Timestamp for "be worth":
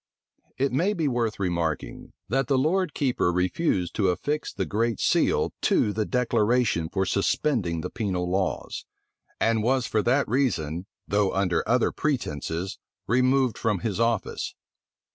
0.93-1.39